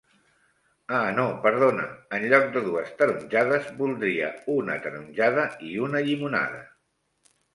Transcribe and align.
Ah 0.99 1.09
no 1.17 1.25
perdona, 1.43 1.83
enlloc 2.19 2.47
de 2.55 2.63
dues 2.69 2.89
taronjades, 3.01 3.69
voldria 3.83 4.31
una 4.55 4.79
taronjada 4.87 5.47
i 5.71 5.75
una 5.89 6.05
llimonada. 6.11 6.65